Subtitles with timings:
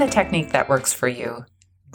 [0.00, 1.44] the technique that works for you,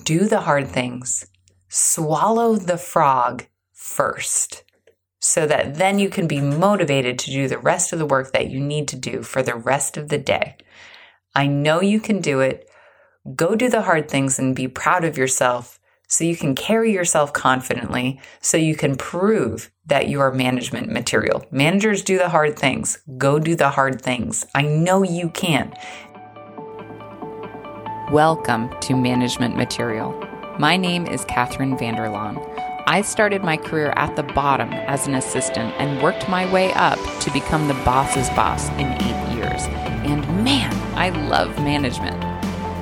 [0.03, 1.25] do the hard things,
[1.69, 4.63] swallow the frog first
[5.19, 8.49] so that then you can be motivated to do the rest of the work that
[8.49, 10.55] you need to do for the rest of the day.
[11.33, 12.69] I know you can do it.
[13.35, 17.33] Go do the hard things and be proud of yourself so you can carry yourself
[17.33, 21.43] confidently, so you can prove that you are management material.
[21.49, 22.99] Managers do the hard things.
[23.17, 24.45] Go do the hard things.
[24.53, 25.73] I know you can.
[28.11, 30.13] Welcome to Management Material.
[30.59, 32.37] My name is Catherine Vanderlaan.
[32.85, 36.99] I started my career at the bottom as an assistant and worked my way up
[37.21, 39.63] to become the boss's boss in eight years.
[40.05, 42.23] And man, I love management.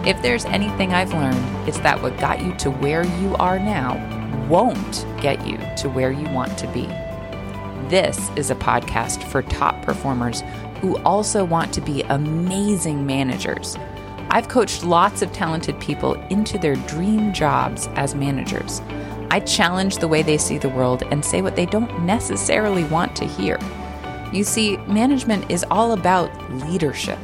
[0.05, 3.95] If there's anything I've learned, it's that what got you to where you are now
[4.49, 6.87] won't get you to where you want to be.
[7.87, 10.43] This is a podcast for top performers
[10.81, 13.77] who also want to be amazing managers.
[14.29, 18.81] I've coached lots of talented people into their dream jobs as managers.
[19.29, 23.15] I challenge the way they see the world and say what they don't necessarily want
[23.15, 23.59] to hear.
[24.31, 26.31] You see, management is all about
[26.67, 27.19] leadership.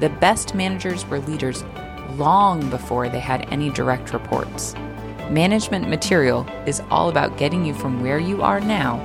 [0.00, 1.64] The best managers were leaders
[2.16, 4.74] long before they had any direct reports.
[5.30, 8.96] Management material is all about getting you from where you are now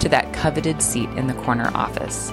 [0.00, 2.32] to that coveted seat in the corner office.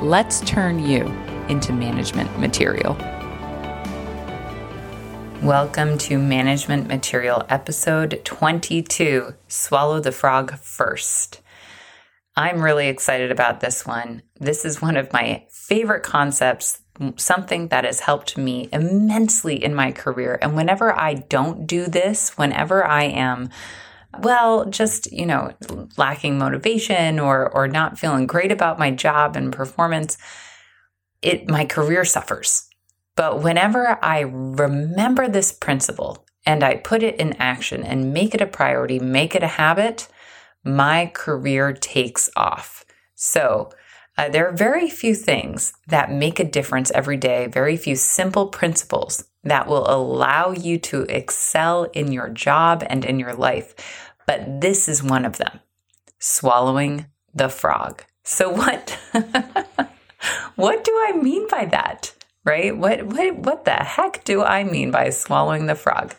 [0.00, 1.04] Let's turn you
[1.48, 2.96] into management material.
[5.42, 11.40] Welcome to Management Material, episode 22 Swallow the Frog First.
[12.36, 14.20] I'm really excited about this one.
[14.38, 16.82] This is one of my favorite concepts
[17.16, 20.38] something that has helped me immensely in my career.
[20.42, 23.48] And whenever I don't do this, whenever I am
[24.18, 25.52] well, just, you know,
[25.96, 30.18] lacking motivation or or not feeling great about my job and performance,
[31.22, 32.69] it my career suffers.
[33.20, 38.40] But whenever I remember this principle and I put it in action and make it
[38.40, 40.08] a priority, make it a habit,
[40.64, 42.82] my career takes off.
[43.14, 43.72] So,
[44.16, 48.46] uh, there are very few things that make a difference every day, very few simple
[48.46, 53.74] principles that will allow you to excel in your job and in your life.
[54.26, 55.60] But this is one of them
[56.18, 57.04] swallowing
[57.34, 58.02] the frog.
[58.24, 58.98] So, what?
[60.56, 62.14] what do I mean by that?
[62.44, 62.76] Right?
[62.76, 66.14] What, what, what the heck do I mean by swallowing the frog?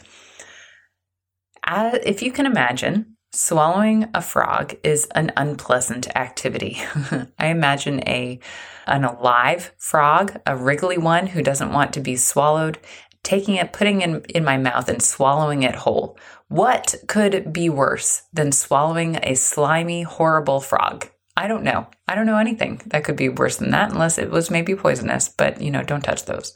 [1.68, 6.82] If you can imagine, Swallowing a frog is an unpleasant activity.
[7.40, 8.40] I imagine a
[8.86, 12.78] an alive frog, a wriggly one who doesn't want to be swallowed,
[13.24, 16.18] taking it, putting it in, in my mouth and swallowing it whole.
[16.50, 21.08] What could be worse than swallowing a slimy, horrible frog?
[21.38, 21.88] I don't know.
[22.08, 25.30] I don't know anything that could be worse than that unless it was maybe poisonous,
[25.30, 26.54] but you know, don't touch those.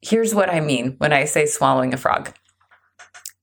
[0.00, 2.32] Here's what I mean when I say swallowing a frog.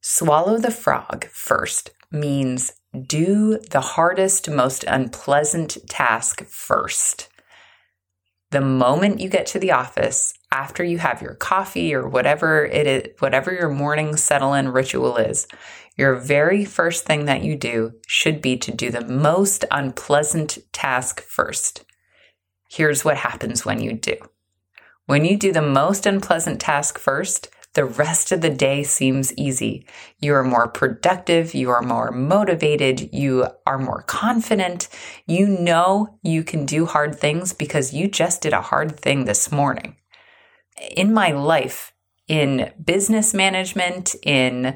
[0.02, 2.72] Swallow the frog first means
[3.06, 7.30] do the hardest, most unpleasant task first.
[8.52, 12.88] The moment you get to the office, after you have your coffee or whatever it
[12.88, 15.48] is, whatever your morning settle in ritual is,
[15.96, 21.22] your very first thing that you do should be to do the most unpleasant task
[21.22, 21.84] first.
[22.70, 24.16] Here's what happens when you do.
[25.06, 29.86] When you do the most unpleasant task first, the rest of the day seems easy.
[30.20, 34.88] You are more productive, you are more motivated, you are more confident.
[35.28, 39.52] You know you can do hard things because you just did a hard thing this
[39.52, 39.96] morning.
[40.95, 41.94] In my life,
[42.28, 44.75] in business management, in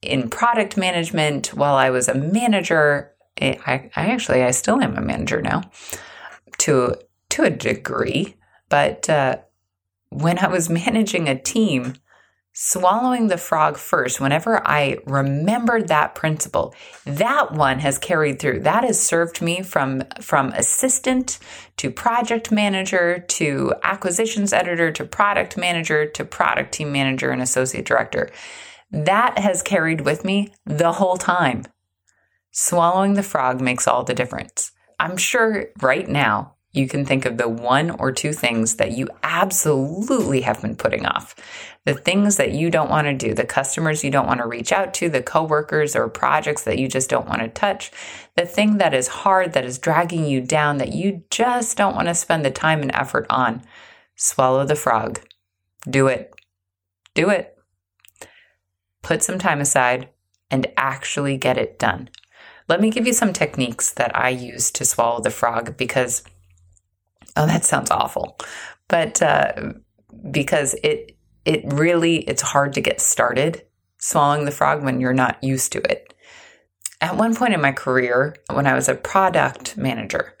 [0.00, 5.00] in product management, while I was a manager, I, I actually I still am a
[5.00, 5.62] manager now,
[6.58, 6.96] to
[7.30, 8.36] to a degree.
[8.68, 9.38] But uh,
[10.10, 11.94] when I was managing a team,
[12.60, 16.74] swallowing the frog first, whenever I remembered that principle,
[17.04, 18.60] that one has carried through.
[18.60, 21.38] That has served me from, from assistant
[21.76, 27.86] to project manager to acquisitions editor to product manager to product team manager and associate
[27.86, 28.28] director.
[28.90, 31.62] That has carried with me the whole time.
[32.50, 34.72] Swallowing the frog makes all the difference.
[34.98, 39.08] I'm sure right now you can think of the one or two things that you
[39.22, 41.34] absolutely have been putting off.
[41.84, 44.72] The things that you don't want to do, the customers you don't want to reach
[44.72, 47.90] out to, the coworkers or projects that you just don't want to touch,
[48.36, 52.08] the thing that is hard, that is dragging you down, that you just don't want
[52.08, 53.62] to spend the time and effort on.
[54.14, 55.20] Swallow the frog.
[55.88, 56.32] Do it.
[57.14, 57.56] Do it.
[59.02, 60.10] Put some time aside
[60.50, 62.10] and actually get it done.
[62.68, 66.22] Let me give you some techniques that I use to swallow the frog because
[67.38, 68.36] oh, that sounds awful.
[68.88, 69.72] But uh,
[70.30, 73.62] because it it really it's hard to get started
[73.98, 76.14] swallowing the frog when you're not used to it.
[77.00, 80.34] At one point in my career, when I was a product manager,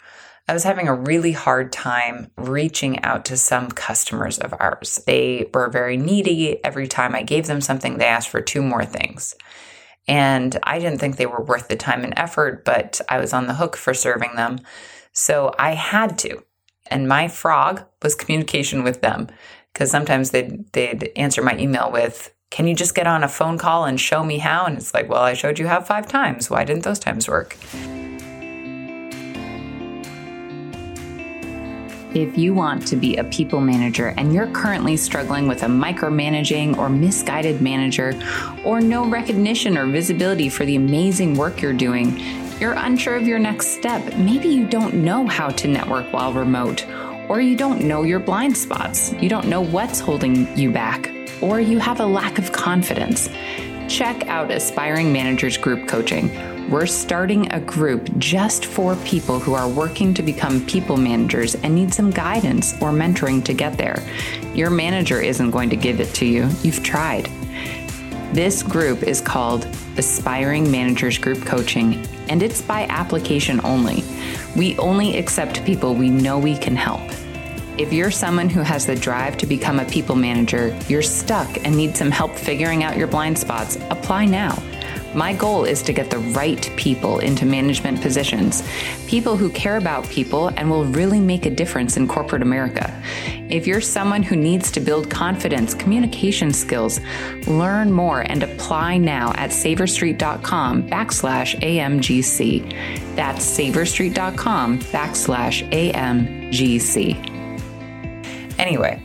[0.48, 5.00] I was having a really hard time reaching out to some customers of ours.
[5.06, 6.62] They were very needy.
[6.64, 9.34] Every time I gave them something, they asked for two more things.
[10.08, 13.46] And I didn't think they were worth the time and effort, but I was on
[13.46, 14.60] the hook for serving them.
[15.12, 16.42] So I had to.
[16.88, 19.28] And my frog was communication with them
[19.72, 23.58] because sometimes they'd, they'd answer my email with, Can you just get on a phone
[23.58, 24.66] call and show me how?
[24.66, 26.50] And it's like, Well, I showed you how five times.
[26.50, 27.56] Why didn't those times work?
[32.14, 36.78] If you want to be a people manager and you're currently struggling with a micromanaging
[36.78, 38.18] or misguided manager,
[38.64, 42.18] or no recognition or visibility for the amazing work you're doing,
[42.60, 44.14] you're unsure of your next step.
[44.16, 46.86] Maybe you don't know how to network while remote,
[47.28, 49.12] or you don't know your blind spots.
[49.14, 51.10] You don't know what's holding you back,
[51.40, 53.28] or you have a lack of confidence.
[53.88, 56.30] Check out Aspiring Managers Group Coaching
[56.68, 61.74] we're starting a group just for people who are working to become people managers and
[61.74, 64.06] need some guidance or mentoring to get there.
[64.52, 67.30] Your manager isn't going to give it to you, you've tried.
[68.32, 69.66] This group is called
[69.96, 74.04] Aspiring Managers Group Coaching, and it's by application only.
[74.54, 77.00] We only accept people we know we can help.
[77.78, 81.74] If you're someone who has the drive to become a people manager, you're stuck and
[81.74, 84.62] need some help figuring out your blind spots, apply now.
[85.14, 88.62] My goal is to get the right people into management positions,
[89.06, 92.92] people who care about people and will really make a difference in corporate America.
[93.48, 97.00] If you're someone who needs to build confidence, communication skills,
[97.46, 103.16] learn more and apply now at saverstreet.com backslash AMGC.
[103.16, 107.38] That's saverstreet.com backslash AMGC.
[108.58, 109.02] Anyway,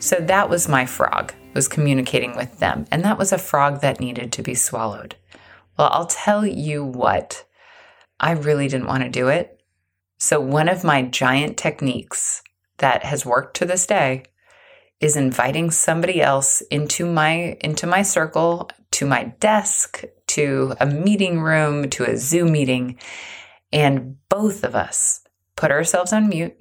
[0.00, 2.86] so that was my frog, was communicating with them.
[2.90, 5.16] And that was a frog that needed to be swallowed.
[5.78, 7.44] Well, I'll tell you what,
[8.18, 9.60] I really didn't want to do it.
[10.18, 12.42] So, one of my giant techniques
[12.78, 14.24] that has worked to this day
[15.00, 21.40] is inviting somebody else into my into my circle, to my desk, to a meeting
[21.40, 22.98] room, to a Zoom meeting,
[23.72, 25.20] and both of us
[25.54, 26.56] put ourselves on mute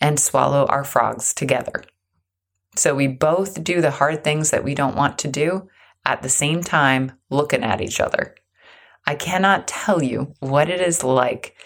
[0.00, 1.84] and swallow our frogs together.
[2.76, 5.68] So we both do the hard things that we don't want to do
[6.04, 8.34] at the same time looking at each other.
[9.06, 11.56] I cannot tell you what it is like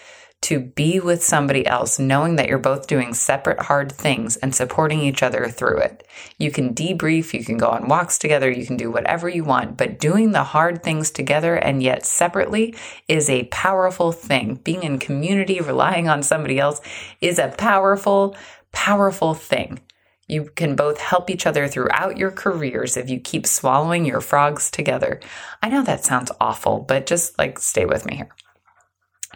[0.41, 5.01] to be with somebody else, knowing that you're both doing separate hard things and supporting
[5.01, 6.07] each other through it.
[6.39, 9.77] You can debrief, you can go on walks together, you can do whatever you want,
[9.77, 12.77] but doing the hard things together and yet separately
[13.09, 14.61] is a powerful thing.
[14.63, 16.81] Being in community, relying on somebody else
[17.21, 18.37] is a powerful,
[18.71, 19.81] powerful thing.
[20.29, 24.71] You can both help each other throughout your careers if you keep swallowing your frogs
[24.71, 25.21] together.
[25.63, 28.29] I know that sounds awful, but just like stay with me here.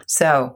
[0.07, 0.55] So,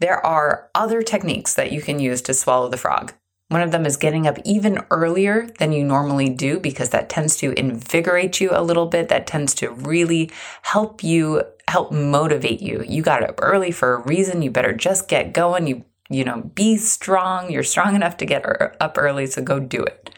[0.00, 3.12] there are other techniques that you can use to swallow the frog.
[3.48, 7.36] One of them is getting up even earlier than you normally do because that tends
[7.36, 9.08] to invigorate you a little bit.
[9.08, 10.30] That tends to really
[10.62, 12.84] help you, help motivate you.
[12.86, 14.42] You got up early for a reason.
[14.42, 15.66] You better just get going.
[15.66, 17.50] You you know, be strong.
[17.50, 20.10] You're strong enough to get er, up early, so go do it.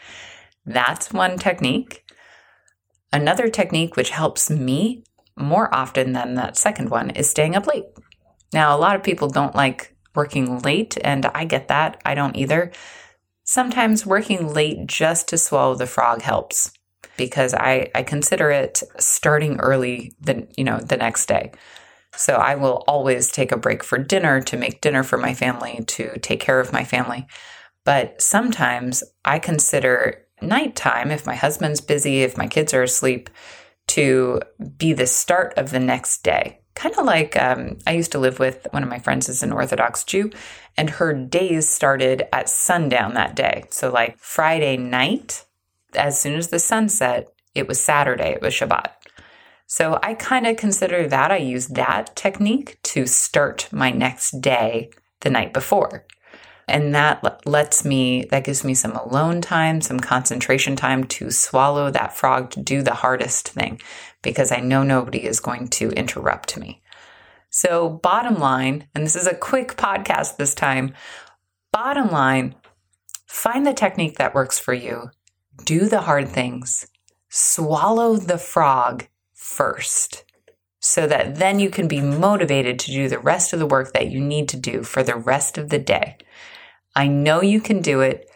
[0.65, 2.03] That's one technique.
[3.11, 5.03] Another technique which helps me
[5.35, 7.85] more often than that second one is staying up late.
[8.53, 12.01] Now, a lot of people don't like working late, and I get that.
[12.05, 12.71] I don't either.
[13.43, 16.71] Sometimes working late just to swallow the frog helps
[17.17, 21.51] because I, I consider it starting early the you know the next day.
[22.15, 25.83] So I will always take a break for dinner to make dinner for my family,
[25.87, 27.27] to take care of my family.
[27.83, 33.29] But sometimes I consider nighttime, if my husband's busy, if my kids are asleep,
[33.87, 34.41] to
[34.77, 36.59] be the start of the next day.
[36.75, 39.51] Kind of like um, I used to live with one of my friends is an
[39.51, 40.31] Orthodox Jew,
[40.77, 43.65] and her days started at sundown that day.
[43.69, 45.45] So, like Friday night,
[45.95, 48.91] as soon as the sun set, it was Saturday, it was Shabbat.
[49.71, 54.89] So I kind of consider that I use that technique to start my next day
[55.21, 56.05] the night before.
[56.67, 61.89] And that lets me, that gives me some alone time, some concentration time to swallow
[61.89, 63.79] that frog to do the hardest thing
[64.21, 66.81] because I know nobody is going to interrupt me.
[67.49, 70.93] So, bottom line, and this is a quick podcast this time,
[71.71, 72.55] bottom line,
[73.25, 75.11] find the technique that works for you,
[75.63, 76.87] do the hard things,
[77.29, 79.05] swallow the frog
[79.41, 80.23] first
[80.79, 84.11] so that then you can be motivated to do the rest of the work that
[84.11, 86.15] you need to do for the rest of the day.
[86.95, 88.29] I know you can do it.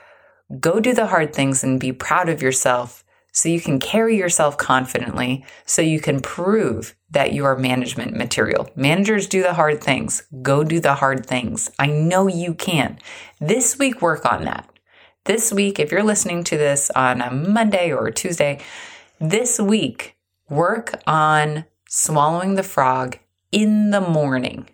[0.60, 4.58] Go do the hard things and be proud of yourself so you can carry yourself
[4.58, 8.70] confidently, so you can prove that you are management material.
[8.78, 10.24] Managers do the hard things.
[10.42, 11.70] Go do the hard things.
[11.78, 12.98] I know you can.
[13.42, 14.70] This week, work on that.
[15.26, 18.62] This week, if you're listening to this on a Monday or a Tuesday,
[19.20, 20.15] this week,
[20.50, 23.18] work on swallowing the frog
[23.52, 24.70] in the morning.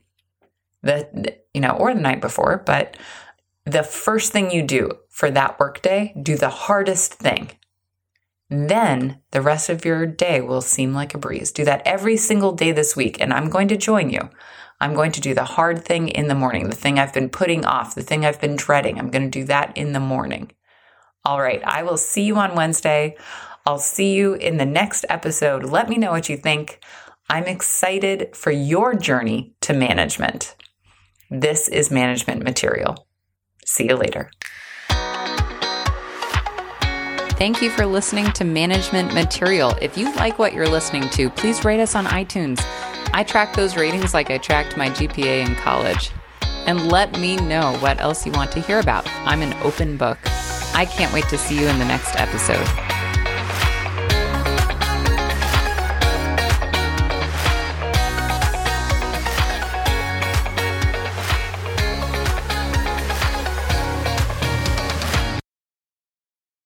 [0.83, 2.97] The, you know, or the night before, but
[3.65, 7.51] the first thing you do for that workday, do the hardest thing
[8.51, 11.53] then the rest of your day will seem like a breeze.
[11.53, 14.29] Do that every single day this week, and I'm going to join you.
[14.81, 17.63] I'm going to do the hard thing in the morning, the thing I've been putting
[17.63, 18.99] off, the thing I've been dreading.
[18.99, 20.51] I'm going to do that in the morning.
[21.23, 23.15] All right, I will see you on Wednesday.
[23.65, 25.63] I'll see you in the next episode.
[25.63, 26.79] Let me know what you think.
[27.29, 30.55] I'm excited for your journey to management.
[31.29, 33.07] This is management material.
[33.65, 34.31] See you later.
[37.41, 39.75] Thank you for listening to Management Material.
[39.81, 42.61] If you like what you're listening to, please rate us on iTunes.
[43.13, 46.11] I track those ratings like I tracked my GPA in college.
[46.67, 49.07] And let me know what else you want to hear about.
[49.25, 50.19] I'm an open book.
[50.75, 52.90] I can't wait to see you in the next episode.